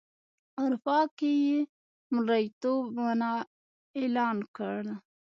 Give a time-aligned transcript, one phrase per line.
[0.61, 1.57] اروپا کې یې
[2.15, 3.33] مریتوب منع
[3.99, 4.81] اعلان کړ.